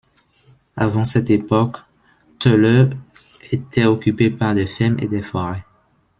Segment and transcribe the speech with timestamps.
[0.77, 1.77] Avant cette époque,
[2.39, 2.89] Töölö
[3.51, 5.63] était occupé par des fermes et des forêts.